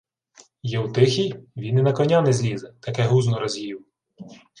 —Єутихій? 0.63 1.35
Він 1.57 1.77
і 1.77 1.81
на 1.81 1.93
коня 1.93 2.21
не 2.21 2.33
злізе, 2.33 2.73
таке 2.79 3.03
гузно 3.03 3.39
роз'їв. 3.39 3.85